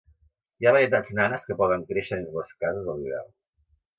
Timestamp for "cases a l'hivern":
2.65-3.31